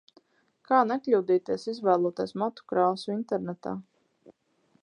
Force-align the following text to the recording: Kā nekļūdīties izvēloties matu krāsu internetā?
Kā 0.69 0.79
nekļūdīties 0.91 1.67
izvēloties 1.73 2.35
matu 2.45 2.67
krāsu 2.73 3.15
internetā? 3.19 3.79